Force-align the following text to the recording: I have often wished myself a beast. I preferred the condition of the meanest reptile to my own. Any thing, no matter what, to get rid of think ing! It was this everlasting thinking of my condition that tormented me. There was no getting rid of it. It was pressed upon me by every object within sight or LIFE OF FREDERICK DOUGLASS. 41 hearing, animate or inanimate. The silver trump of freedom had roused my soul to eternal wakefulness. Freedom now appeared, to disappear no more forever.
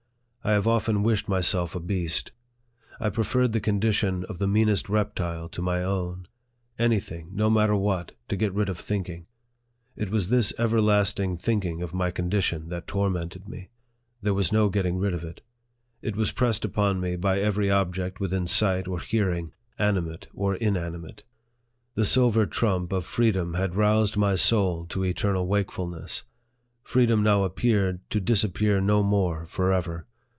I 0.43 0.53
have 0.53 0.65
often 0.67 1.03
wished 1.03 1.29
myself 1.29 1.75
a 1.75 1.79
beast. 1.79 2.31
I 2.99 3.11
preferred 3.11 3.51
the 3.53 3.59
condition 3.61 4.25
of 4.25 4.39
the 4.39 4.47
meanest 4.47 4.89
reptile 4.89 5.47
to 5.49 5.61
my 5.61 5.83
own. 5.83 6.27
Any 6.79 6.99
thing, 6.99 7.29
no 7.33 7.47
matter 7.47 7.75
what, 7.75 8.13
to 8.27 8.35
get 8.35 8.51
rid 8.51 8.67
of 8.67 8.79
think 8.79 9.07
ing! 9.07 9.27
It 9.95 10.09
was 10.09 10.29
this 10.29 10.51
everlasting 10.57 11.37
thinking 11.37 11.83
of 11.83 11.93
my 11.93 12.09
condition 12.09 12.69
that 12.69 12.87
tormented 12.87 13.47
me. 13.47 13.69
There 14.23 14.33
was 14.33 14.51
no 14.51 14.69
getting 14.69 14.97
rid 14.97 15.13
of 15.13 15.23
it. 15.23 15.41
It 16.01 16.15
was 16.15 16.31
pressed 16.31 16.65
upon 16.65 16.99
me 16.99 17.17
by 17.17 17.39
every 17.39 17.69
object 17.69 18.19
within 18.19 18.47
sight 18.47 18.87
or 18.87 18.97
LIFE 18.97 19.03
OF 19.03 19.09
FREDERICK 19.09 19.09
DOUGLASS. 19.09 19.09
41 19.11 19.25
hearing, 19.87 19.95
animate 19.95 20.27
or 20.33 20.55
inanimate. 20.55 21.23
The 21.93 22.03
silver 22.03 22.47
trump 22.47 22.91
of 22.91 23.05
freedom 23.05 23.53
had 23.53 23.75
roused 23.75 24.17
my 24.17 24.33
soul 24.33 24.87
to 24.87 25.05
eternal 25.05 25.45
wakefulness. 25.45 26.23
Freedom 26.81 27.21
now 27.21 27.43
appeared, 27.43 27.99
to 28.09 28.19
disappear 28.19 28.81
no 28.81 29.03
more 29.03 29.45
forever. 29.45 30.07